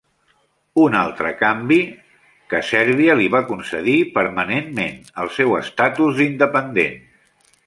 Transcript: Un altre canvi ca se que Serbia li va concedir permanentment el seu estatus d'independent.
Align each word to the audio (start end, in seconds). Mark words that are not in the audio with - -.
Un 0.83 0.95
altre 1.01 1.33
canvi 1.41 1.77
ca 1.91 2.23
se 2.31 2.41
que 2.53 2.61
Serbia 2.69 3.19
li 3.21 3.29
va 3.35 3.43
concedir 3.53 3.97
permanentment 4.19 4.99
el 5.25 5.31
seu 5.39 5.55
estatus 5.63 6.19
d'independent. 6.23 7.03